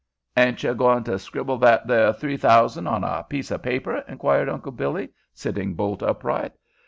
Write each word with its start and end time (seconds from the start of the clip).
"Air 0.35 0.55
you 0.57 0.71
a 0.71 0.73
goin' 0.73 1.03
t' 1.03 1.15
scribble 1.19 1.59
that 1.59 1.85
there 1.85 2.11
three 2.11 2.35
thou 2.35 2.65
san' 2.65 2.87
on 2.87 3.03
a 3.03 3.23
piece 3.23 3.51
o' 3.51 3.59
paper?" 3.59 3.97
inquired 4.07 4.49
Uncle 4.49 4.71
Billy, 4.71 5.09
sitting 5.31 5.75
bolt 5.75 6.01
upright. 6.01 6.53